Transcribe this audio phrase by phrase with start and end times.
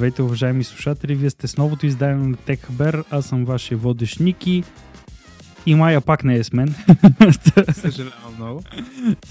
[0.00, 1.14] Здравейте, уважаеми слушатели!
[1.14, 3.04] Вие сте с новото издание на TechHaber.
[3.10, 4.64] Аз съм вашия водещ Ники.
[5.66, 6.74] И Майя пак не е с мен.
[7.72, 8.62] Съжалявам много.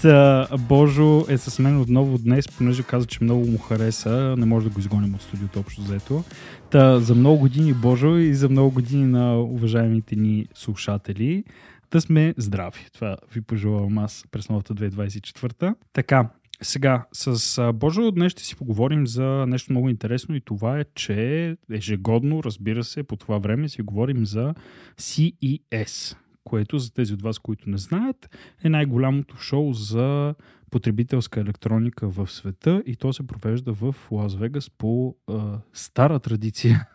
[0.02, 4.34] Та, Божо е с мен отново днес, понеже каза, че много му хареса.
[4.38, 6.24] Не може да го изгоним от студиото общо заето.
[6.70, 11.44] Та, за много години Божо и за много години на уважаемите ни слушатели
[11.90, 12.86] да сме здрави.
[12.94, 15.74] Това ви пожелавам аз през новата 2024.
[15.92, 16.28] Така,
[16.62, 21.56] сега, с Божо днес ще си поговорим за нещо много интересно и това е, че
[21.70, 24.54] ежегодно, разбира се, по това време си говорим за
[24.98, 30.34] CES, което за тези от вас, които не знаят, е най-голямото шоу за
[30.70, 36.88] потребителска електроника в света и то се провежда в Лас Вегас по а, стара традиция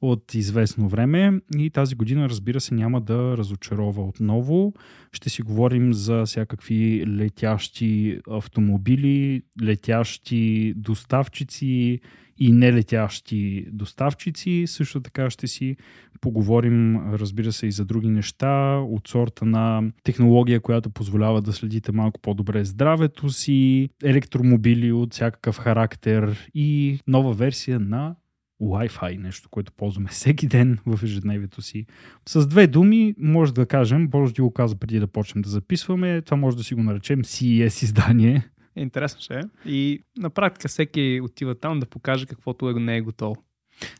[0.00, 4.74] от известно време и тази година, разбира се, няма да разочарова отново.
[5.12, 12.00] Ще си говорим за всякакви летящи автомобили, летящи доставчици
[12.38, 14.64] и нелетящи доставчици.
[14.66, 15.76] Също така ще си
[16.20, 21.92] поговорим, разбира се, и за други неща от сорта на технология, която позволява да следите
[21.92, 28.14] малко по-добре здравето си, електромобили от всякакъв характер и нова версия на
[28.62, 31.86] Wi-Fi, нещо, което ползваме всеки ден в ежедневието си.
[32.28, 36.22] С две думи, може да кажем, Боже ти го каза преди да почнем да записваме,
[36.22, 38.48] това може да си го наречем CES издание.
[38.76, 39.42] Интересно ще е.
[39.66, 43.36] И на практика всеки отива там да покаже каквото е, не е готово.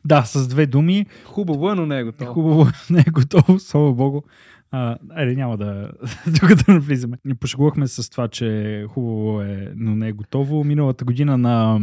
[0.05, 1.07] Да, с две думи.
[1.25, 2.33] Хубаво е, но не е готово.
[2.35, 4.23] Хубаво не е готово, слава богу.
[4.71, 5.91] А, айде, няма да
[6.41, 7.17] тук да навлизаме.
[7.25, 10.65] Ни пошегувахме с това, че хубаво е, но не е готово.
[10.65, 11.81] Миналата година на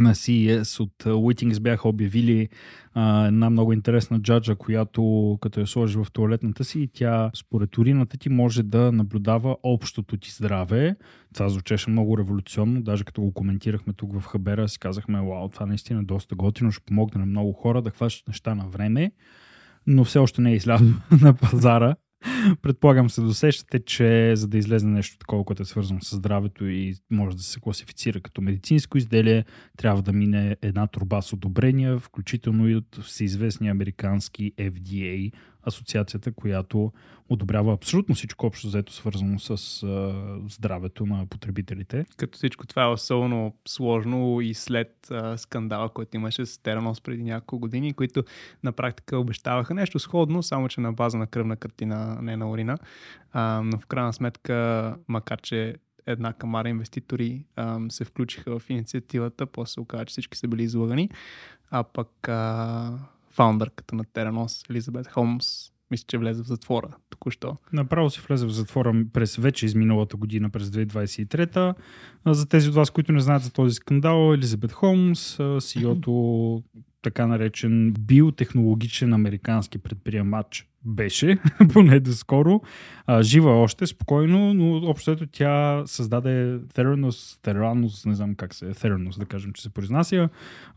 [0.00, 2.48] на CES от Witings бяха обявили
[2.94, 8.18] а, една много интересна джаджа, която като я сложиш в туалетната си, тя според урината
[8.18, 10.96] ти може да наблюдава общото ти здраве.
[11.34, 15.66] Това звучеше много революционно, даже като го коментирахме тук в Хабера, си казахме, вау, това
[15.66, 19.12] наистина е доста готино, ще помогне на много хора да хващат неща на време,
[19.86, 20.88] но все още не е излязло
[21.22, 21.94] на пазара.
[22.62, 26.94] Предполагам се досещате, че за да излезе нещо такова, което е свързано с здравето и
[27.10, 29.44] може да се класифицира като медицинско изделие,
[29.76, 35.32] трябва да мине една труба с одобрения, включително и от всеизвестния американски FDA,
[35.62, 36.92] асоциацията, която
[37.28, 40.14] одобрява абсолютно всичко общо взето свързано с а,
[40.48, 42.06] здравето на потребителите.
[42.16, 47.22] Като всичко това е особено сложно и след а, скандала, който имаше с Теранос преди
[47.22, 48.24] няколко години, които
[48.62, 52.78] на практика обещаваха нещо сходно, само че на база на кръвна картина, не на урина.
[53.32, 55.74] А, но в крайна сметка, макар че
[56.06, 60.62] една камара инвеститори а, се включиха в инициативата, после се оказа, че всички са били
[60.62, 61.10] излагани,
[61.70, 62.98] а пък а,
[63.40, 65.46] фаундърката на Теранос, Елизабет Холмс,
[65.90, 67.56] мисля, че влезе в затвора току-що.
[67.72, 71.74] Направо си влезе в затвора през вече изминалата година, през 2023.
[72.26, 76.62] За тези от вас, които не знаят за този скандал, Елизабет Холмс, CEO-то
[77.02, 81.38] така наречен биотехнологичен американски предприемач беше,
[81.72, 82.60] поне доскоро.
[83.06, 88.74] А, жива още, спокойно, но общото тя създаде Theranos, Theranos, не знам как се е,
[88.74, 90.28] Theranos да кажем, че се произнася.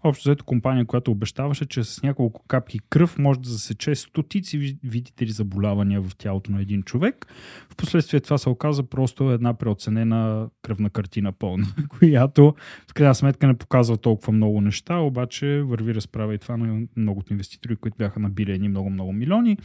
[0.04, 5.26] Общо взето компания, която обещаваше, че с няколко капки кръв може да засече стотици, видите
[5.26, 7.28] ли, заболявания в тялото на един човек.
[7.70, 11.66] Впоследствие това се оказа просто една преоценена кръвна картина пълна,
[12.00, 12.56] която
[12.90, 17.34] в крайна сметка не показва толкова много неща, обаче върви разправа и това на многото
[17.34, 19.58] инвеститори, които бяха набили едни много-много милиони.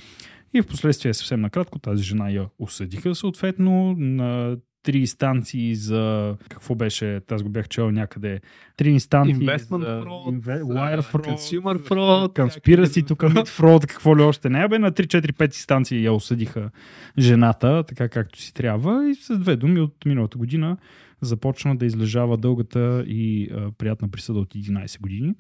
[0.54, 6.74] И в последствие съвсем накратко тази жена я осъдиха съответно на три инстанции за какво
[6.74, 8.40] беше, аз го бях чел някъде,
[8.76, 14.22] три инстанции Investment за fraud, инве, wire fraud, Consumer fraud, conspiracy, тук fraud, какво ли
[14.22, 16.70] още не, бе на 3-4-5 инстанции я осъдиха
[17.18, 19.10] жената, така както си трябва.
[19.10, 20.76] И с две думи от миналата година
[21.20, 25.34] започна да излежава дългата и а, приятна присъда от 11 години.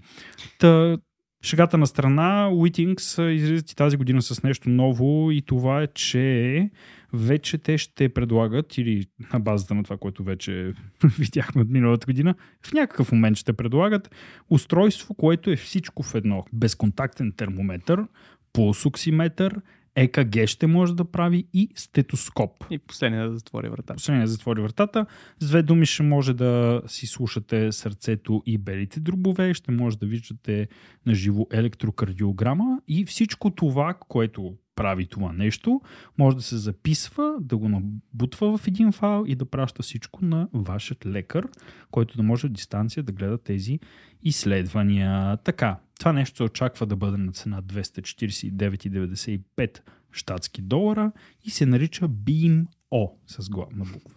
[0.58, 0.98] Та,
[1.42, 6.70] Шегата на страна, Уитингс излизат и тази година с нещо ново и това е, че
[7.12, 10.72] вече те ще предлагат, или на базата на това, което вече
[11.18, 12.34] видяхме от миналата година,
[12.66, 14.14] в някакъв момент ще предлагат
[14.50, 16.44] устройство, което е всичко в едно.
[16.52, 18.04] Безконтактен термометър,
[18.52, 19.60] пулсоксиметър,
[19.98, 22.64] ЕКГ ще може да прави и стетоскоп.
[22.70, 23.94] И последния да затвори вратата.
[23.94, 25.06] Последния да затвори вратата.
[25.38, 30.06] С две думи ще може да си слушате сърцето и белите дробове, ще може да
[30.06, 30.68] виждате
[31.06, 35.80] на живо електрокардиограма и всичко това, което прави това нещо,
[36.18, 40.48] може да се записва, да го набутва в един файл и да праща всичко на
[40.52, 41.48] вашият лекар,
[41.90, 43.78] който да може от дистанция да гледа тези
[44.22, 45.36] изследвания.
[45.36, 49.78] Така, това нещо се очаква да бъде на цена 249,95
[50.12, 51.12] щатски долара
[51.44, 54.14] и се нарича BeamO с главна буква.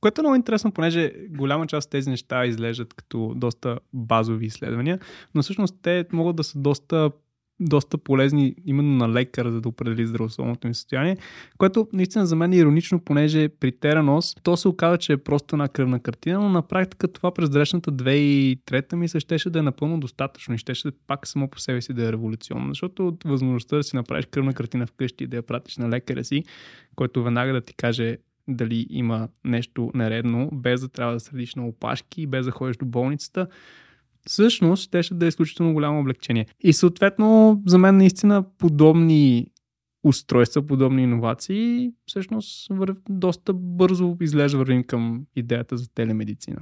[0.00, 4.98] Което е много интересно, понеже голяма част от тези неща изглеждат като доста базови изследвания,
[5.34, 7.10] но всъщност те могат да са доста
[7.60, 11.16] доста полезни именно на лекар, за да определи здравословното им състояние,
[11.58, 15.54] което наистина за мен е иронично, понеже при Теранос то се оказа, че е просто
[15.54, 19.62] една кръвна картина, но на практика това през далечната 2003 ми се щеше да е
[19.62, 23.82] напълно достатъчно и щеше пак само по себе си да е революционно, защото възможността да
[23.82, 26.44] си направиш кръвна картина вкъщи и да я пратиш на лекаря си,
[26.96, 28.16] който веднага да ти каже
[28.48, 32.86] дали има нещо нередно, без да трябва да средиш на опашки, без да ходиш до
[32.86, 33.46] болницата,
[34.28, 36.46] всъщност ще, да е изключително голямо облегчение.
[36.60, 39.46] И съответно, за мен наистина подобни
[40.04, 42.70] устройства, подобни иновации, всъщност
[43.08, 46.58] доста бързо изглежда вървим към идеята за телемедицина.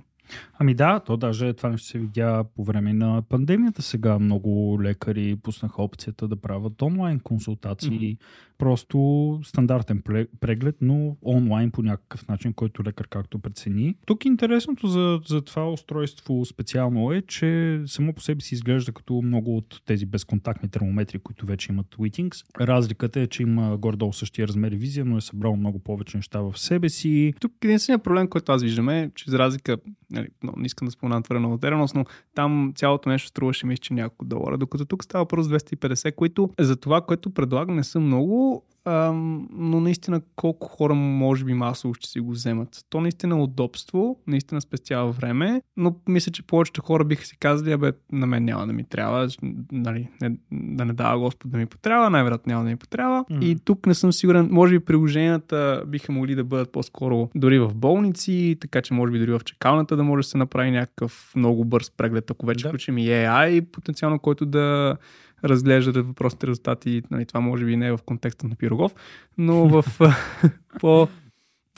[0.58, 4.18] Ами да, то даже това нещо се видя по време на пандемията сега.
[4.18, 7.90] Много лекари пуснаха опцията да правят онлайн консултации.
[7.90, 8.18] Mm-hmm.
[8.58, 10.02] Просто стандартен
[10.40, 13.94] преглед, но онлайн по някакъв начин, който лекар както прецени.
[14.06, 19.22] Тук интересното за, за това устройство специално е, че само по себе си изглежда като
[19.22, 22.44] много от тези безконтактни термометри, които вече имат Witings.
[22.60, 26.40] Разликата е, че има горе-долу същия размер и визия, но е събрал много повече неща
[26.40, 27.34] в себе си.
[27.40, 29.76] Тук единственият проблем, който аз виждам е, че за разлика
[30.14, 33.94] нали, не искам да спомена твърде много тереност, но там цялото нещо струваше мисля, че
[33.94, 38.64] няколко долара, докато тук става просто 250, които за това, което предлагам не са много,
[38.84, 42.84] Ам, но наистина колко хора може би масово ще си го вземат.
[42.90, 47.72] То наистина е удобство, наистина спестява време, но мисля, че повечето хора биха си казали,
[47.72, 49.28] абе, на мен няма да ми трябва,
[49.72, 53.24] нали, не, да не дава Господ да ми потрябва, най-вероятно няма да ми потрябва.
[53.30, 53.44] Mm.
[53.44, 57.74] И тук не съм сигурен, може би приложенията биха могли да бъдат по-скоро дори в
[57.74, 61.64] болници, така че може би дори в чекалната да може да се направи някакъв много
[61.64, 62.68] бърз преглед, ако вече да.
[62.68, 64.96] включим и AI, потенциално, който да
[65.44, 67.02] разглеждате въпросите резултати.
[67.10, 68.94] Нали, това може би не е в контекста на Пирогов,
[69.38, 69.84] но в
[70.80, 71.08] по,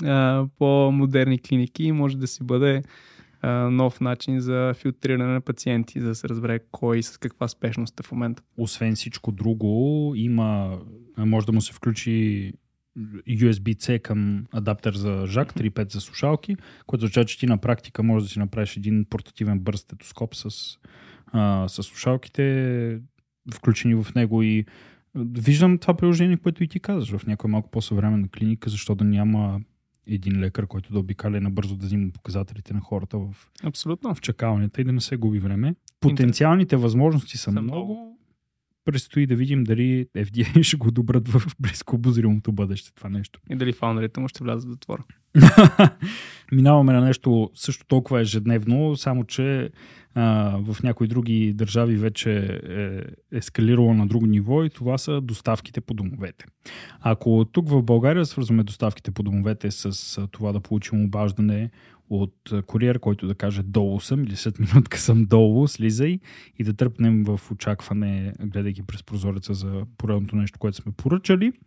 [0.05, 2.83] а, по-модерни клиники може да си бъде
[3.43, 8.01] а, нов начин за филтриране на пациенти, за да се разбере кой с каква спешност
[8.01, 8.43] е в момента.
[8.57, 10.79] Освен всичко друго, има,
[11.19, 12.53] може да му се включи
[13.29, 18.29] USB-C към адаптер за жак, 3.5 за слушалки, което означава, че ти на практика можеш
[18.29, 20.79] да си направиш един портативен бърз стетоскоп с,
[21.27, 23.01] а, с слушалките,
[23.55, 24.65] включени в него и
[25.15, 29.61] виждам това приложение, което и ти казваш в някоя малко по-съвременна клиника, защо да няма
[30.07, 33.29] един лекар, който да обикаля набързо да взима показателите на хората в,
[33.63, 34.15] Абсолютно.
[34.15, 35.75] в чакалнята и да не се губи време.
[36.01, 37.65] Потенциалните възможности са, много.
[37.65, 38.19] много.
[38.87, 43.41] Предстои да видим дали FDA ще го добрат в близко обозримото бъдеще това нещо.
[43.51, 45.05] И дали фаундерите му ще влязат в затвора.
[46.53, 49.71] Минаваме на нещо също толкова ежедневно, само че
[50.15, 53.03] а, в някои други държави вече е
[53.37, 56.45] ескалирало на друго ниво и това са доставките по домовете.
[57.01, 61.71] Ако тук в България свързваме доставките по домовете с това да получим обаждане
[62.11, 66.19] от куриер, който да каже долу съм или след минутка съм долу, слизай
[66.59, 71.53] и да тръпнем в очакване, гледайки през прозореца за поредното нещо, което сме поръчали–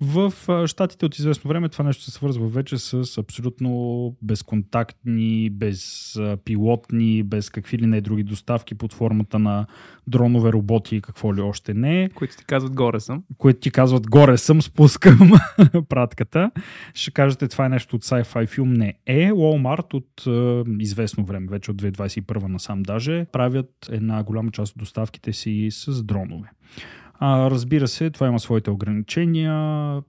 [0.00, 0.32] в
[0.66, 7.78] щатите от известно време това нещо се свързва вече с абсолютно безконтактни, безпилотни, без какви
[7.78, 9.66] ли не други доставки под формата на
[10.06, 12.10] дронове, роботи и какво ли още не.
[12.14, 13.24] Които ти казват горе съм.
[13.38, 15.30] Които ти казват горе съм, спускам
[15.88, 16.50] пратката.
[16.94, 18.72] Ще кажете това е нещо от sci-fi филм.
[18.72, 19.30] Не е.
[19.30, 24.78] Walmart от е, известно време, вече от 2021 насам даже, правят една голяма част от
[24.78, 26.50] доставките си с дронове.
[27.22, 29.52] А, разбира се, това има своите ограничения.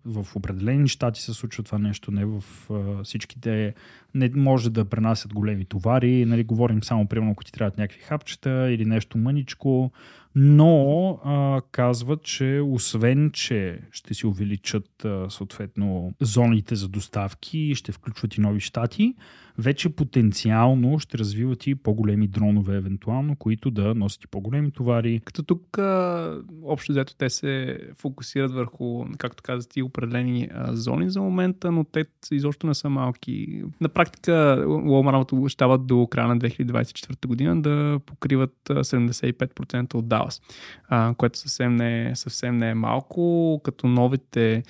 [0.06, 3.74] В определени щати се случва това нещо, не в а, всичките.
[4.16, 6.26] Не може да пренасят големи товари.
[6.26, 9.92] Нали, говорим само, примерно, ако ти трябват някакви хапчета или нещо мъничко.
[10.36, 17.92] Но а, казват, че освен, че ще си увеличат а, съответно зоните за доставки, ще
[17.92, 19.16] включват и нови щати,
[19.58, 25.22] вече потенциално ще развиват и по-големи дронове, евентуално, които да носят и по-големи товари.
[25.26, 31.10] Като тук а, общо взето те се фокусират върху, както казах ти, определени а, зони
[31.10, 33.64] за момента, но те изобщо не са малки.
[33.82, 34.32] На практика
[34.68, 40.42] Walmart обещават до края на 2024 година да покриват 75% от Dallas,
[40.90, 44.64] а, което съвсем не, е, съвсем не е малко, като новите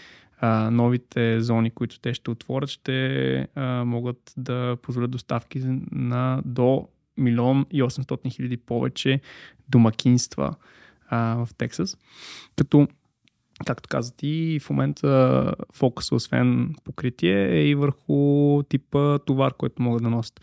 [0.44, 6.88] а, новите зони, които те ще отворят, ще а, могат да позволят доставки на до
[7.18, 9.22] милион и 800 хиляди повече
[9.70, 10.56] домакинства
[11.10, 11.98] а, в Тексас.
[12.56, 12.88] Като,
[13.66, 20.04] както каза ти, в момента фокус, освен покритие, е и върху типа товар, който могат
[20.04, 20.42] да носят.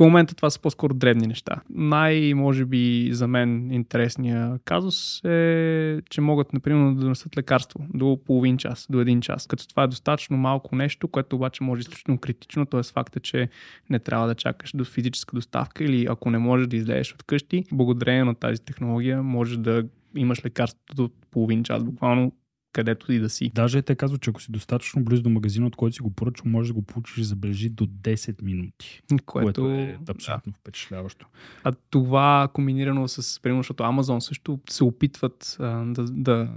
[0.00, 1.56] Към момента това са по-скоро дребни неща.
[1.70, 8.18] Най, може би, за мен интересния казус е, че могат, например, да донесат лекарство до
[8.26, 9.46] половин час, до един час.
[9.46, 12.82] Като това е достатъчно малко нещо, което обаче може изключително критично, т.е.
[12.82, 13.48] факта, че
[13.90, 17.64] не трябва да чакаш до физическа доставка или ако не можеш да излезеш от къщи,
[17.72, 19.84] благодарение на тази технология може да
[20.16, 22.32] имаш лекарството до половин час, буквално
[22.72, 23.50] където и да си.
[23.54, 26.50] Даже те казват, че ако си достатъчно близо до магазина, от който си го поръчал,
[26.50, 29.02] може да го получиш, забележи, до 10 минути.
[29.08, 30.58] Което, Което е абсолютно да.
[30.58, 31.26] впечатляващо.
[31.64, 36.48] А това комбинирано с, примерно, защото Amazon също се опитват а, да, да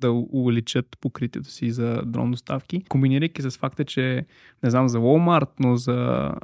[0.00, 4.26] да увеличат покритието си за дрон доставки, комбинирайки с факта, че
[4.62, 5.94] не знам за Walmart, но за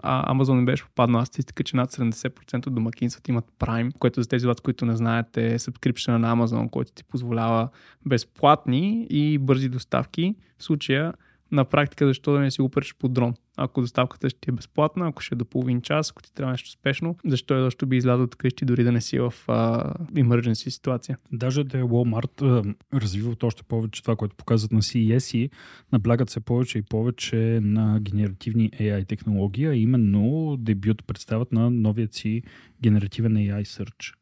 [0.03, 4.47] а, Amazon беше попаднала статистика, че над 70% от домакинствата имат Prime, което за тези
[4.47, 7.69] вас, които не знаете е subscription на Amazon, който ти позволява
[8.07, 10.35] безплатни и бързи доставки.
[10.59, 11.13] В случая
[11.53, 13.35] на практика защо да не си го по дрон.
[13.57, 16.53] Ако доставката ще ти е безплатна, ако ще е до половин час, ако ти трябва
[16.53, 19.95] нещо спешно, защо е защо би излязъл от къщи дори да не си в а,
[20.15, 21.19] emergency ситуация.
[21.33, 25.51] Даже да е Walmart а, развиват още повече това, което показват на CES и
[25.93, 32.15] наблягат се повече и повече на генеративни AI технологии, а именно дебют представят на новият
[32.15, 32.43] си
[32.83, 34.15] генеративен AI Search,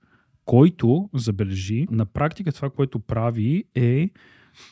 [0.45, 4.11] който, забележи, на практика това, което прави е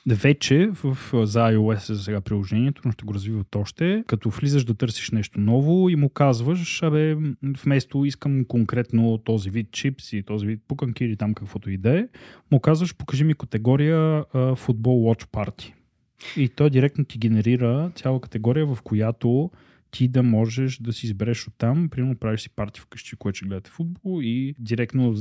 [0.07, 0.97] вече в,
[1.27, 5.11] за iOS е за сега приложението, но ще го развиват още, като влизаш да търсиш
[5.11, 7.17] нещо ново и му казваш, абе,
[7.65, 11.99] вместо искам конкретно този вид чипс и този вид пуканки или там каквото и да
[11.99, 12.09] е,
[12.51, 14.25] му казваш, покажи ми категория
[14.57, 15.73] футбол Watch Party.
[16.37, 19.51] И той директно ти генерира цяла категория, в която
[19.93, 23.47] ти да можеш да си избереш от там, примерно правиш си парти вкъщи, което ще
[23.47, 25.15] гледате футбол и директно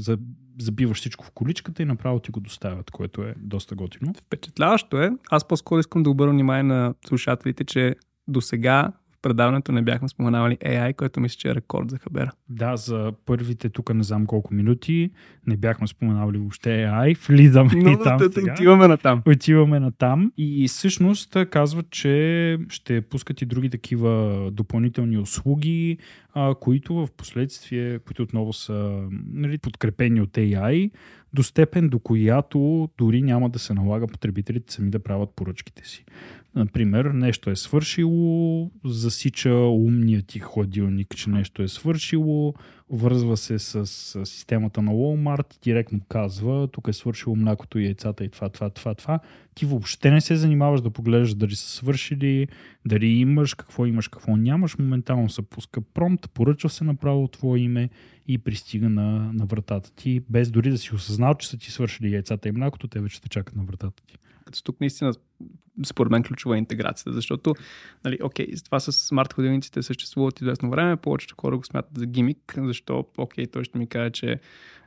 [0.60, 4.14] забиваш всичко в количката и направо ти го доставят, което е доста готино.
[4.14, 5.12] Впечатляващо е.
[5.32, 7.96] Аз по-скоро искам да обърна внимание на слушателите, че
[8.28, 12.32] до сега предаването не бяхме споменавали AI, което мисля, че е рекорд за Хабера.
[12.50, 15.12] Да, за първите тук не знам колко минути
[15.48, 17.18] не бяхме споменавали въобще AI.
[17.28, 18.18] Влизаме Но, и там.
[18.18, 19.22] Да, отиваме на там.
[19.28, 20.32] Отиваме на там.
[20.38, 25.98] И всъщност казват, че ще пускат и други такива допълнителни услуги,
[26.34, 30.92] а, които в последствие, които отново са нали, подкрепени от AI,
[31.34, 36.06] до степен до която дори няма да се налага потребителите сами да правят поръчките си.
[36.56, 42.54] Например, нещо е свършило, засича умния ти хладилник, че нещо е свършило,
[42.90, 43.86] връзва се с,
[44.26, 48.96] системата на Walmart директно казва, тук е свършило млякото и яйцата и това, това, това,
[48.96, 49.20] това.
[49.56, 52.48] Ти въобще не се занимаваш да погледаш дали са свършили,
[52.86, 54.78] дали имаш, какво имаш, какво нямаш.
[54.78, 57.90] Моментално се пуска промпт, поръчва се направо твое име
[58.28, 62.14] и пристига на, на вратата ти, без дори да си осъзнал, че са ти свършили
[62.14, 64.18] яйцата и млякото, те вече те чакат на вратата ти.
[64.46, 65.14] Като тук наистина
[65.86, 67.56] според мен ключова е интеграцията, защото,
[68.06, 72.54] нали, окей, това с смарт ходилниците съществуват известно време, повечето хора го смятат за гимик,
[72.58, 74.40] защо, окей, той ще ми каже, че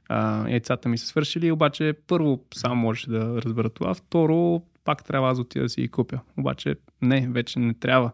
[0.09, 5.31] а, яйцата ми са свършили, обаче първо сам можеш да разбера това, второ пак трябва
[5.31, 6.21] аз отида да си ги купя.
[6.39, 8.11] Обаче не, вече не трябва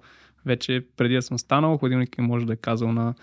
[0.47, 3.15] вече преди да съм станал, хладилник може да е казал на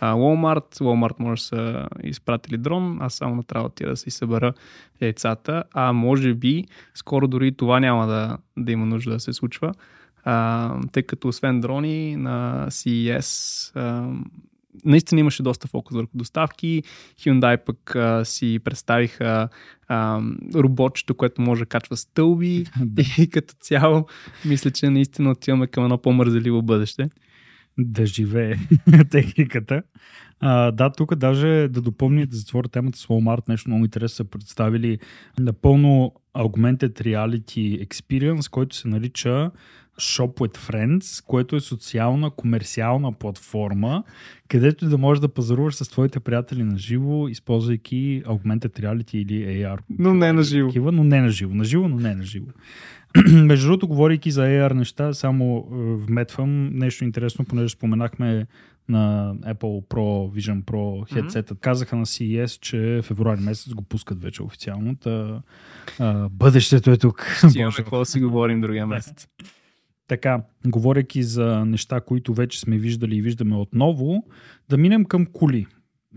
[0.00, 4.52] а, Walmart, Walmart може да са изпратили дрон, аз само трябва да да си събера
[5.00, 6.64] яйцата, а може би
[6.94, 9.74] скоро дори това няма да, да има нужда да се случва,
[10.24, 14.12] а, тъй като освен дрони на CES а,
[14.84, 16.82] наистина имаше доста фокус върху доставки.
[17.20, 19.48] Hyundai пък а, си представиха
[19.88, 20.20] а,
[20.54, 22.64] роботчето, което може да качва стълби
[23.18, 24.06] и като цяло
[24.44, 27.10] мисля, че наистина отиваме към едно по-мързеливо бъдеще.
[27.78, 28.54] Да живее
[29.10, 29.82] техниката.
[30.40, 34.24] А, да, тук даже да допомня да затворя темата с Walmart, нещо много интересно са
[34.24, 34.98] представили
[35.38, 39.50] напълно Augmented Reality Experience, който се нарича
[40.00, 44.04] Shop with Friends, което е социална, комерциална платформа,
[44.48, 49.78] където да можеш да пазаруваш с твоите приятели на живо, използвайки Augmented Reality или AR.
[49.98, 50.68] Но не на живо.
[50.68, 51.54] Такива, но не на живо.
[51.54, 52.46] На живо, но не на живо.
[53.32, 55.66] Между другото, говорейки за AR неща, само
[56.06, 58.46] вметвам нещо интересно, понеже споменахме
[58.88, 61.50] на Apple Pro, Vision Pro headset.
[61.50, 61.60] Mm-hmm.
[61.60, 64.96] Казаха на CES, че февруари месец го пускат вече официално.
[64.96, 65.42] Та,
[65.98, 67.36] а, бъдещето е тук.
[67.48, 69.28] Стигаме какво си говорим другия месец.
[70.08, 74.26] Така, говоряки за неща, които вече сме виждали и виждаме отново,
[74.68, 75.66] да минем към коли.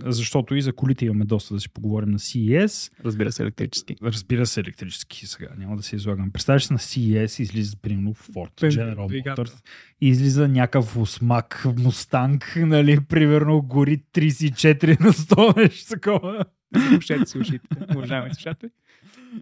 [0.05, 2.91] Защото и за колите имаме доста да си поговорим на CES.
[3.05, 3.95] Разбира се, електрически.
[4.03, 5.47] Разбира се, електрически сега.
[5.57, 6.31] Няма да се излагам.
[6.31, 9.63] Представяш се на CES, излиза примерно Ford, General Motors,
[10.01, 16.45] излиза някакъв осмак, Мустанг, нали, примерно гори 34 на 100, нещо такова.
[16.91, 18.69] Запушете си ушите, уважаеми слушатели.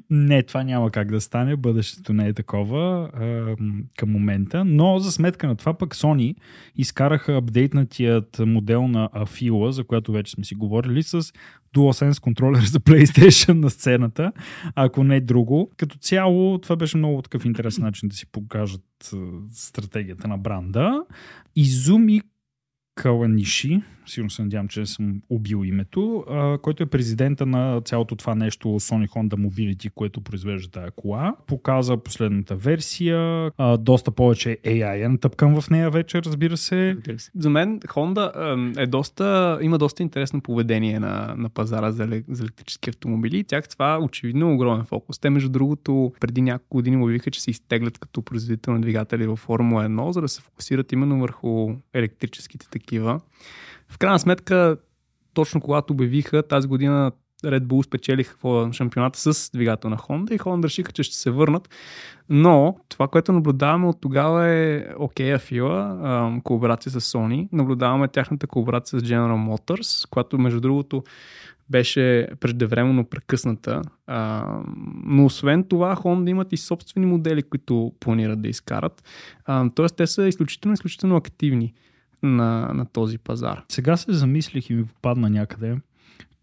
[0.10, 1.56] Не, това няма как да стане.
[1.56, 3.56] Бъдещето не е такова а,
[3.98, 4.66] към момента.
[4.66, 6.36] Но за сметка на това пък Sony
[6.76, 11.22] изкараха апдейтнатият модел на Афила, за която вече сме си говорили, с
[11.76, 14.32] DualSense контролер за PlayStation на сцената,
[14.76, 15.72] ако не друго.
[15.78, 19.16] Като цяло, това беше много такъв интересен начин да си покажат
[19.54, 21.04] стратегията на бранда.
[21.56, 22.22] Изуми
[22.96, 28.36] Каланиши, сигурно се надявам, че съм убил името, а, който е президента на цялото това
[28.36, 31.36] нещо Sony Honda Mobility, което произвежда тая кола.
[31.48, 36.98] Показа последната версия, а, доста повече AI е натъпкан в нея вече, разбира се.
[37.36, 42.90] За мен Honda е доста, има доста интересно поведение на, на пазара за, за електрически
[42.90, 45.20] автомобили и тях това очевидно е огромен фокус.
[45.20, 49.28] Те, между другото, преди няколко години му обявиха, че се изтеглят като производител на двигатели
[49.28, 52.85] в Формула 1, за да се фокусират именно върху електрическите такива.
[53.90, 54.78] В крайна сметка,
[55.34, 57.12] точно когато обявиха тази година
[57.44, 58.36] Red Bull спечелих
[58.72, 61.70] шампионата с двигател на Honda и Honda решиха, че ще се върнат.
[62.30, 67.48] Но това, което наблюдаваме от тогава е окей, okay, Афила, колаборация с Sony.
[67.52, 71.04] Наблюдаваме тяхната колаборация с General Motors, която между другото
[71.70, 73.82] беше преждевременно прекъсната.
[74.08, 74.46] А,
[75.06, 79.04] но освен това, Honda имат и собствени модели, които планират да изкарат.
[79.46, 81.74] А, тоест, те са изключително, изключително активни
[82.24, 83.64] на, на този пазар.
[83.70, 85.78] Сега се замислих и ми попадна някъде,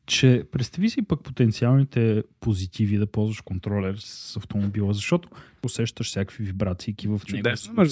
[0.06, 5.28] че представи си пък потенциалните позитиви да ползваш контролер с автомобила, защото
[5.64, 7.48] усещаш всякакви вибрации в него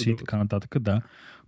[0.07, 0.79] и така нататък.
[0.79, 1.01] Да.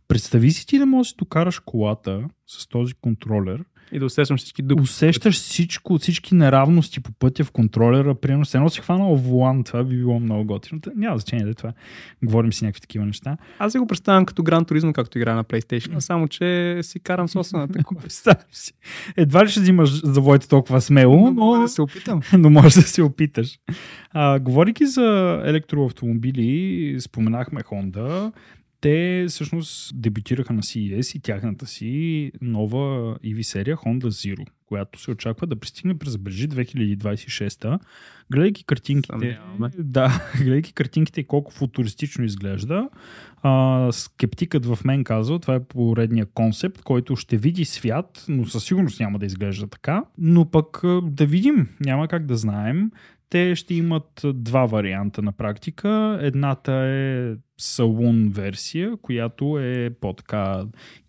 [0.07, 4.61] Представи си ти да можеш да докараш колата с този контролер и да усещам всички
[4.61, 4.83] дупки.
[4.83, 8.15] Усещаш всичко, всички неравности по пътя в контролера.
[8.15, 10.81] Примерно, се едно си хванал волан, това би било много готино.
[10.95, 11.73] Няма значение да това.
[12.23, 13.37] Говорим си някакви такива неща.
[13.59, 17.27] Аз си го представям като Гран Туризмо, както играя на PlayStation, само че си карам
[17.27, 18.01] собствената кола.
[18.51, 18.73] си.
[19.17, 22.21] Едва ли ще взимаш завоите толкова смело, но, да се опитам.
[22.37, 23.59] но можеш да се опиташ.
[24.11, 28.31] А, говорики за електроавтомобили, споменахме Honda
[28.83, 35.11] те всъщност дебютираха на CES и тяхната си нова EV серия Honda Zero, която се
[35.11, 37.79] очаква да пристигне през забележи 2026.
[38.31, 39.39] Гледайки картинките,
[39.77, 42.89] да, гледайки картинките и колко футуристично изглежда,
[43.41, 48.63] а, скептикът в мен казва, това е поредния концепт, който ще види свят, но със
[48.63, 52.91] сигурност няма да изглежда така, но пък да видим, няма как да знаем
[53.33, 56.19] те ще имат два варианта на практика.
[56.21, 60.63] Едната е салун версия, която е по-така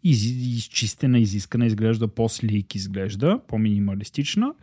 [0.05, 0.25] из,
[0.57, 4.55] изчистена, изискана, изглежда по-слик, изглежда, по-минималистична.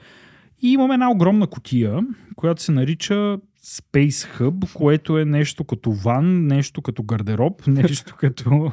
[0.62, 2.00] И имаме една огромна котия,
[2.36, 8.72] която се нарича Space Hub, което е нещо като ван, нещо като гардероб, нещо като...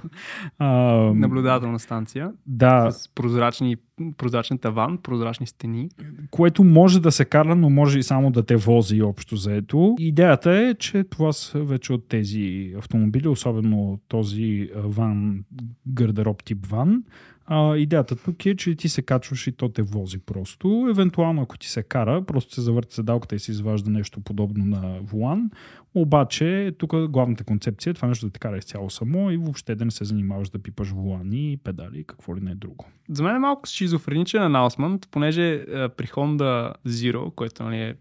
[0.58, 0.68] А,
[1.14, 2.32] Наблюдателна станция.
[2.46, 2.90] Да.
[2.90, 3.76] С прозрачни,
[4.16, 5.88] прозрачен таван, прозрачни стени.
[6.30, 9.96] Което може да се кара, но може и само да те вози общо заето.
[9.98, 15.44] Идеята е, че това са вече от тези автомобили, особено този ван,
[15.86, 17.02] гардероб тип ван,
[17.50, 20.86] а, идеята тук е, че ти се качваш и то те вози просто.
[20.90, 24.98] Евентуално, ако ти се кара, просто се завърта седалката и се изважда нещо подобно на
[25.02, 25.50] волан.
[25.94, 29.84] Обаче, тук главната концепция е това нещо да те кара изцяло само и въобще да
[29.84, 32.86] не се занимаваш да пипаш волани, педали и какво ли не е друго.
[33.10, 37.94] За мен е малко шизофреничен анаусмент, понеже е, при Honda Zero, което нали, е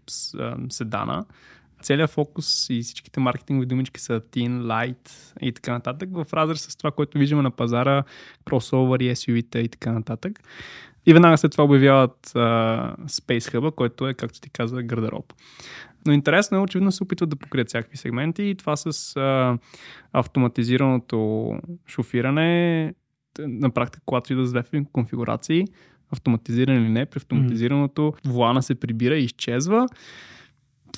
[0.68, 1.24] седана,
[1.82, 5.10] целият фокус и всичките маркетингови думички са teen, light
[5.40, 8.04] и така нататък, в разрез с това, което виждаме на пазара,
[8.44, 10.40] кросовър и SUV-та и така нататък.
[11.06, 15.32] И веднага след това обявяват uh, Space Hub, който е, както ти каза, гардероб.
[16.06, 19.58] Но интересно е, очевидно се опитват да покрият всякакви сегменти и това с uh,
[20.12, 21.50] автоматизираното
[21.86, 22.94] шофиране
[23.38, 25.64] на практика, когато идва с две конфигурации,
[26.12, 28.28] автоматизиран или не, при автоматизираното mm.
[28.28, 29.86] вулана се прибира и изчезва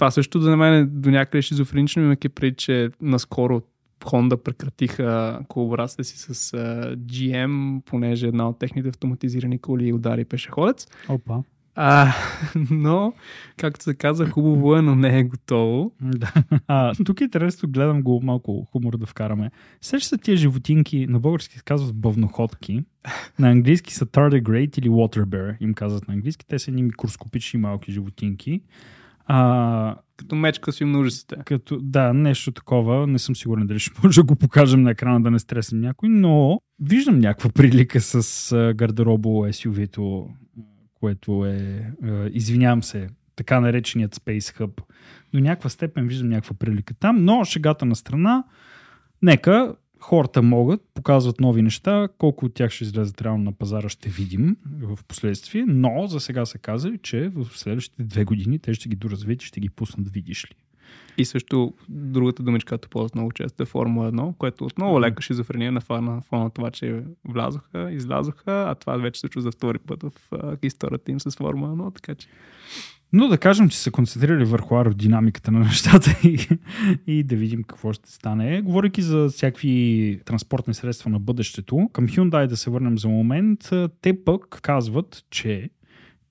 [0.00, 3.62] това също за мен е до някъде шизофренично, имайки преди, че наскоро
[4.00, 10.86] Honda прекратиха колаборацията си с uh, GM, понеже една от техните автоматизирани коли удари пешеходец.
[11.08, 11.42] Опа.
[11.74, 12.12] А,
[12.70, 13.12] но,
[13.56, 15.92] както се каза, хубаво е, но не е готово.
[16.00, 16.32] Да.
[16.66, 19.50] А, тук е интересно, гледам го малко хумор да вкараме.
[19.80, 22.84] Сеща са тия животинки, на български се казват бъвноходки,
[23.38, 26.46] на английски са tardigrade или water bear, им казват на английски.
[26.46, 28.60] Те са едни микроскопични малки животинки.
[29.32, 31.36] А, като мечка си ужасите.
[31.44, 33.06] Като, да, нещо такова.
[33.06, 36.08] Не съм сигурен дали ще може да го покажем на екрана да не стресам някой,
[36.08, 40.28] но виждам някаква прилика с гардеробо SUV-то,
[40.94, 41.86] което е,
[42.32, 44.82] извинявам се, така нареченият Space Hub.
[45.34, 48.44] До някаква степен виждам някаква прилика там, но шегата на страна,
[49.22, 54.08] нека хората могат, показват нови неща, колко от тях ще излезат реално на пазара ще
[54.08, 58.88] видим в последствие, но за сега са казали, че в следващите две години те ще
[58.88, 60.54] ги доразвият и ще ги пуснат, видиш ли.
[61.18, 65.72] И също другата думичка, която ползват много често е Формула 1, което отново лека шизофрения
[65.72, 69.78] на фона, фона на това, че влязоха, излязоха, а това вече се чу за втори
[69.78, 70.12] път в
[70.62, 72.28] историята им с Формула 1, така че...
[73.12, 76.48] Но да кажем, че са концентрирали върху аеродинамиката на нещата и,
[77.06, 78.62] и да видим какво ще стане.
[78.62, 83.70] Говорейки за всякакви транспортни средства на бъдещето, към Hyundai да се върнем за момент,
[84.00, 85.70] те пък казват, че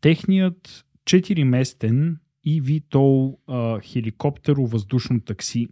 [0.02, 2.16] техният 4-местен
[2.48, 3.36] eVTOL
[3.82, 5.68] хеликоптеро въздушно такси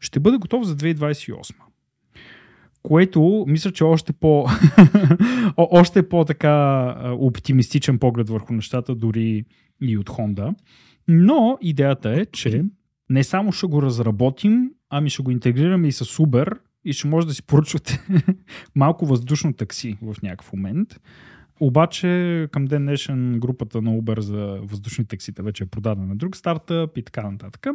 [0.00, 1.54] ще бъде готов за 2028
[2.84, 4.46] което мисля, че още по
[5.56, 6.86] още по така
[7.20, 9.44] оптимистичен поглед върху нещата, дори
[9.80, 10.54] и от Honda.
[11.08, 12.64] Но идеята е, че
[13.10, 17.26] не само ще го разработим, ами ще го интегрираме и с Uber и ще може
[17.26, 18.00] да си поръчвате
[18.74, 21.00] малко въздушно такси в някакъв момент.
[21.60, 26.36] Обаче към ден днешен групата на Uber за въздушни таксита вече е продадена на друг
[26.36, 27.66] стартъп и така нататък.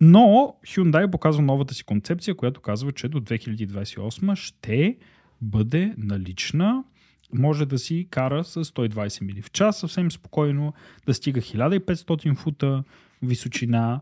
[0.00, 4.96] Но Hyundai показва новата си концепция, която казва, че до 2028 ще
[5.40, 6.84] бъде налична
[7.34, 10.74] може да си кара с 120 мили в час съвсем спокойно,
[11.06, 12.84] да стига 1500 фута
[13.22, 14.00] височина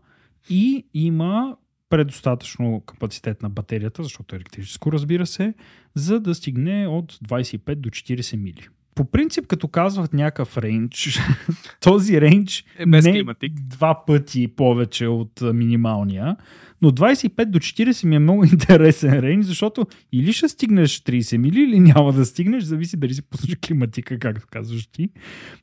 [0.49, 1.57] и има
[1.89, 5.53] предостатъчно капацитет на батерията, защото е електрическо разбира се,
[5.95, 8.67] за да стигне от 25 до 40 мили.
[8.95, 11.19] По принцип, като казват някакъв рейндж,
[11.81, 13.53] този рейндж е без не е климатик.
[13.53, 16.35] два пъти повече от минималния,
[16.81, 21.61] но 25 до 40 ми е много интересен рейндж, защото или ще стигнеш 30 мили,
[21.61, 25.09] или няма да стигнеш, зависи дали си пуснеш климатика, както казваш ти.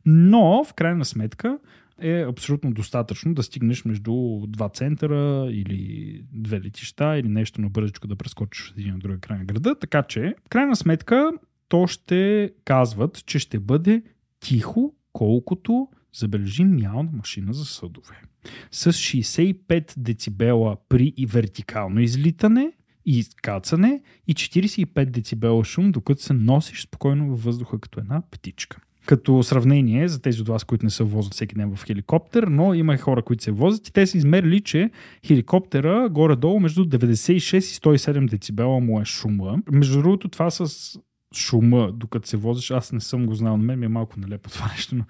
[0.07, 1.59] Но, в крайна сметка,
[2.01, 8.07] е абсолютно достатъчно да стигнеш между два центъра или две летища или нещо на бързичко
[8.07, 9.75] да прескочиш от един на друг край на града.
[9.75, 11.31] Така че, в крайна сметка,
[11.71, 14.03] то ще казват, че ще бъде
[14.41, 18.23] тихо, колкото забележи мялна машина за съдове.
[18.71, 22.73] С 65 децибела при вертикално излитане
[23.07, 28.81] и кацане и 45 децибела шум, докато се носиш спокойно във въздуха като една птичка.
[29.07, 32.75] Като сравнение за тези от вас, които не се возят всеки ден в хеликоптер, но
[32.75, 34.91] има и хора, които се возят и те са измерили, че
[35.27, 39.59] хеликоптера горе-долу между 96 и 107 децибела му е шума.
[39.73, 40.99] Между другото, това с
[41.35, 44.51] шума, докато се возиш, аз не съм го знал, на мен ми е малко нелепо
[44.51, 45.05] това нещо, но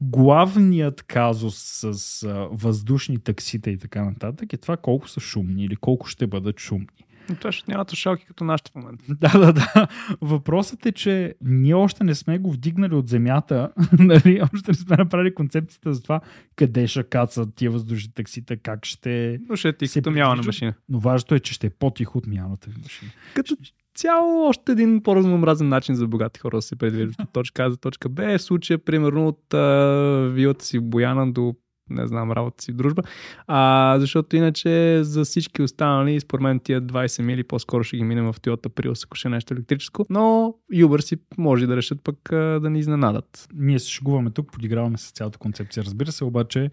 [0.00, 5.76] главният казус с а, въздушни таксита и така нататък е това колко са шумни или
[5.76, 6.86] колко ще бъдат шумни.
[7.28, 9.04] Но това ще нямат шалки като нашите в момента.
[9.20, 9.88] Да, да, да.
[10.20, 14.40] Въпросът е, че ние още не сме го вдигнали от земята, нали?
[14.54, 16.20] още не сме направили концепцията за това
[16.56, 19.40] къде ще кацат тия въздушни таксита, как ще...
[19.48, 20.10] Но ще е ти се като
[20.46, 20.74] машина.
[20.88, 23.10] Но важното е, че ще е по-тихо от мялната ви машина.
[23.34, 23.56] Като
[23.96, 27.76] цяло още един по-разнообразен начин за богати хора да се предвиждат от точка А за
[27.76, 28.38] точка Б.
[28.38, 31.54] В случая, примерно, от а, вилата си в Бояна до
[31.90, 33.02] не знам, работа си в дружба.
[33.46, 38.32] А, защото иначе за всички останали, според мен тия 20 мили по-скоро ще ги минем
[38.32, 40.06] в Toyota Prius, ако ще е нещо електрическо.
[40.10, 43.48] Но Uber си може да решат пък а, да ни изненадат.
[43.54, 45.84] ние се шегуваме тук, подиграваме с цялата концепция.
[45.84, 46.70] Разбира се, обаче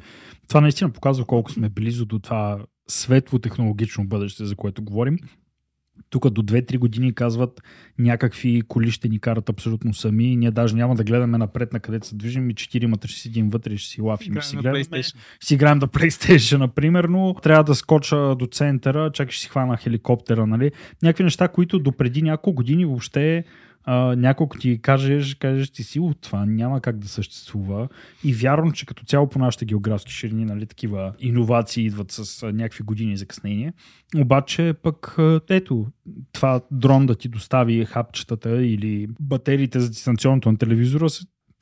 [0.47, 5.17] това наистина показва колко сме близо до това светло технологично бъдеще, за което говорим.
[6.13, 7.63] Тук до 2-3 години казват
[7.99, 10.35] някакви коли ще ни карат абсолютно сами.
[10.35, 13.77] Ние даже няма да гледаме напред на където се движим и четиримата ще седим вътре
[13.77, 14.33] ще си лафим.
[14.41, 15.03] ще си гледаме.
[15.03, 19.49] Ще си играем да PlayStation, например, но трябва да скоча до центъра, чакай ще си
[19.49, 20.71] хвана хеликоптера, нали?
[21.03, 23.43] Някакви неща, които до преди няколко години въобще
[24.17, 27.87] няколко ти кажеш, кажеш ти си, от това няма как да съществува.
[28.23, 32.53] И вярвам, че като цяло по нашите географски ширини, нали, такива иновации идват с а,
[32.53, 33.73] някакви години закъснение.
[34.17, 35.87] Обаче пък, а, ето,
[36.31, 41.09] това дрон да ти достави хапчетата или батериите за дистанционното на телевизора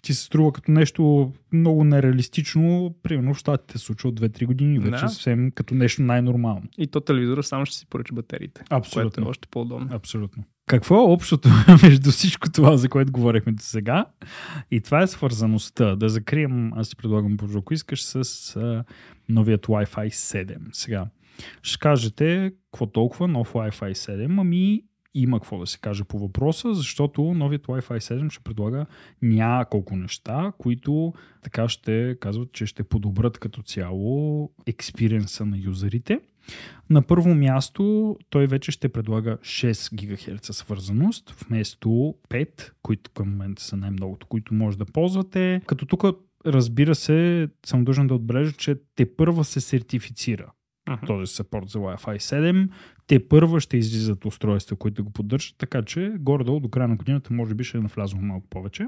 [0.01, 2.95] ти се струва като нещо много нереалистично.
[3.03, 5.09] Примерно в Штатите се случва от 2-3 години вече Да.
[5.09, 6.63] съвсем като нещо най-нормално.
[6.77, 8.63] И то телевизора само ще си поръча батериите.
[8.69, 9.11] Абсолютно.
[9.11, 9.87] Което е още по-удобно.
[9.91, 10.43] Абсолютно.
[10.67, 11.49] Какво е общото
[11.83, 14.05] между всичко това, за което говорихме до сега?
[14.71, 15.95] И това е свързаността.
[15.95, 18.15] Да закрием, аз ти предлагам, Божо, ако искаш, с
[18.55, 18.83] а,
[19.29, 20.57] новият Wi-Fi 7.
[20.71, 21.05] Сега,
[21.63, 24.39] ще кажете, какво толкова нов Wi-Fi 7?
[24.41, 24.83] Ами,
[25.13, 28.85] има какво да се каже по въпроса, защото новият Wi-Fi 7 ще предлага
[29.21, 36.19] няколко неща, които така ще казват, че ще подобрят като цяло експириенса на юзерите.
[36.89, 43.63] На първо място той вече ще предлага 6 ГГц свързаност вместо 5, които към момента
[43.63, 45.61] са най-многото, които може да ползвате.
[45.67, 46.03] Като тук
[46.45, 50.51] разбира се, съм дължен да отбележа, че те първа се сертифицира
[50.89, 51.05] Мгм.
[51.05, 52.69] този сапорт за Wi-Fi 7.
[53.07, 57.33] те първа ще излизат устройства, които го поддържат, така че горе-долу до края на годината
[57.33, 58.87] може би ще е навлязло малко повече.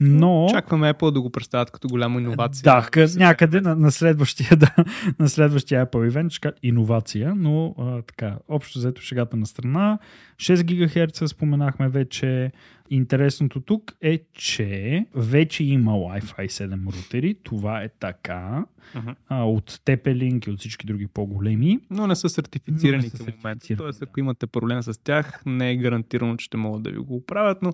[0.00, 0.44] Но...
[0.44, 2.62] Очакваме Apple да го представят като голяма иновация.
[2.62, 3.06] Да, къ...
[3.16, 4.74] някъде на, на, следващия, да,
[5.18, 9.98] на следващия Apple event ще иновация, но а, така, общо взето шегата на страна.
[10.36, 12.52] 6 ГГц споменахме вече.
[12.92, 17.34] Интересното тук е, че вече има Wi-Fi 7 рутери.
[17.42, 18.64] Това е така.
[18.94, 19.14] Uh-huh.
[19.28, 21.80] А, от TP-Link и от всички други по-големи.
[21.90, 23.76] Но не са сертифицирани към момента.
[23.76, 27.16] Тоест, ако имате проблем с тях, не е гарантирано, че ще могат да ви го
[27.16, 27.72] оправят, но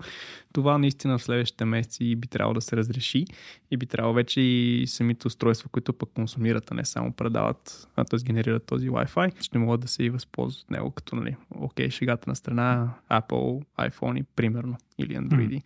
[0.53, 3.25] това наистина в следващите месеци би трябвало да се разреши
[3.71, 8.25] и би трябвало вече и самите устройства, които пък консумират, а не само предават, т.е.
[8.25, 12.31] генерират този Wi-Fi, ще могат да се и възползват от него, като, нали, окей, шегата
[12.31, 15.51] на страна, Apple, iPhone, примерно, или Android.
[15.51, 15.63] Mm.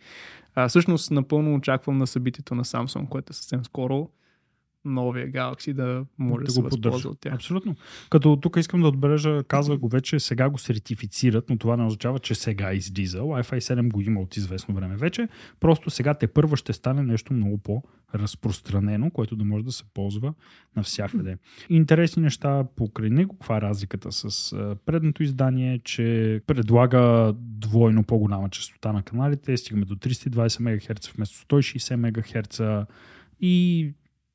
[0.55, 4.09] А, всъщност, напълно очаквам на събитието на Samsung, което е съвсем скоро,
[4.85, 7.33] новия Galaxy да може да, да се го възползва от тях.
[7.33, 7.75] Абсолютно.
[8.09, 12.19] Като тук искам да отбележа, казва го вече, сега го сертифицират, но това не означава,
[12.19, 13.19] че сега излиза.
[13.19, 15.27] Wi-Fi 7 го има от известно време вече.
[15.59, 17.83] Просто сега те първо ще стане нещо много по-
[18.15, 20.33] разпространено, което да може да се ползва
[20.75, 21.37] навсякъде.
[21.69, 23.35] Интересни неща покрай него.
[23.37, 29.95] Каква е разликата с предното издание, че предлага двойно по-голяма частота на каналите, стигаме до
[29.95, 32.61] 320 МГц вместо 160 МГц
[33.41, 33.93] и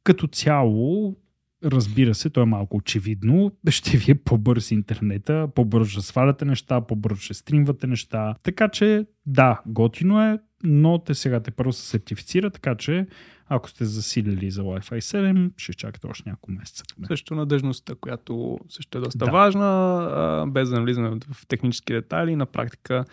[0.09, 1.17] като цяло,
[1.65, 7.35] разбира се, то е малко очевидно, ще ви е по-бърз интернета, по-бързо сваляте неща, по-бързо
[7.35, 8.35] стримвате неща.
[8.43, 13.07] Така че, да, готино е, но те сега те първо се сертифицира, така че
[13.49, 16.85] ако сте засилили за Wi-Fi 7, ще чакате още няколко месеца.
[17.07, 19.31] Също надежността, която също е доста да.
[19.31, 22.37] важна, без да навлизаме в технически детайли.
[22.37, 23.05] На практика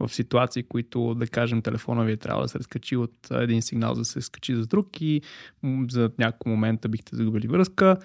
[0.00, 3.94] в ситуации, които, да кажем, телефона ви е трябва да се разкачи от един сигнал,
[3.94, 5.22] за да се скачи за друг и
[5.88, 7.96] за няколко момента бихте загубили връзка,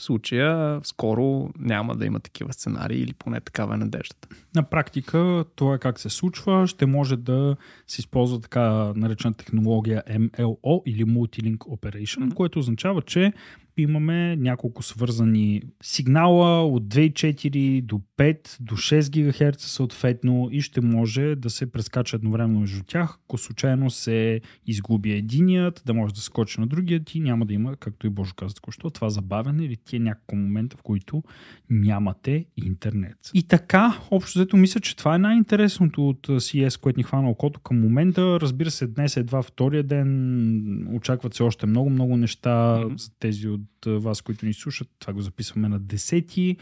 [0.00, 4.28] в случая скоро няма да има такива сценарии или поне такава е надеждата.
[4.54, 6.66] На практика това е как се случва.
[6.66, 12.34] Ще може да се използва така наречена технология MLO или Multilink Operation, mm-hmm.
[12.34, 13.32] което означава, че
[13.80, 21.34] имаме няколко свързани сигнала от 2.4 до 5 до 6 ГГц съответно и ще може
[21.36, 23.18] да се прескача едновременно между тях.
[23.24, 27.76] Ако случайно се изгуби единият, да може да скочи на другия и няма да има,
[27.76, 31.22] както и Божо каза току-що, това забавяне или тия няколко момента, в които
[31.70, 33.16] нямате интернет.
[33.34, 37.60] И така, общо взето мисля, че това е най-интересното от CS, което ни хвана окото
[37.60, 38.40] към момента.
[38.40, 43.00] Разбира се, днес е едва втория ден, очакват се още много-много неща mm-hmm.
[43.00, 44.88] за тези от вас, които ни слушат.
[44.98, 46.56] Това го записваме на 10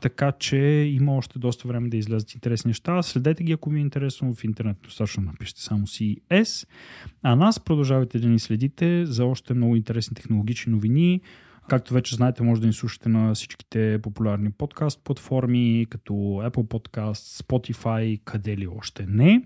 [0.00, 0.56] така че
[0.92, 3.02] има още доста време да излязат интересни неща.
[3.02, 4.76] Следете ги, ако ви е интересно в интернет.
[4.82, 6.68] Достатъчно напишете само CES.
[7.22, 11.20] А нас продължавайте да ни следите за още много интересни технологични новини.
[11.68, 17.42] Както вече знаете, може да ни слушате на всичките популярни подкаст платформи, като Apple Podcast,
[17.42, 19.42] Spotify, къде ли още не.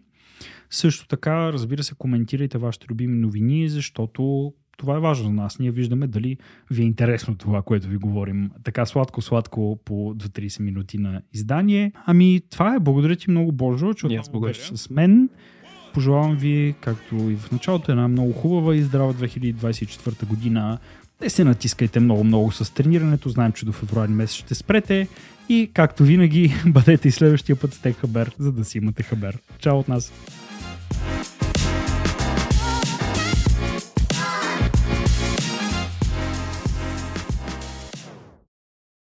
[0.70, 5.58] Също така, разбира се, коментирайте вашите любими новини, защото това е важно за нас.
[5.58, 6.36] Ние виждаме дали
[6.70, 8.50] ви е интересно това, което ви говорим.
[8.64, 11.92] Така сладко-сладко по 2-30 минути на издание.
[12.06, 12.80] Ами това е.
[12.80, 15.28] Благодаря ти много, Божо, че отново беше с мен.
[15.94, 20.78] Пожелавам ви, както и в началото, една много хубава и здрава 2024 година.
[21.20, 23.28] Не се натискайте много-много с тренирането.
[23.28, 25.08] Знаем, че до февруари месец ще спрете.
[25.48, 29.38] И както винаги, бъдете и следващия път с Хабер, за да си имате хабер.
[29.58, 30.12] Чао от нас!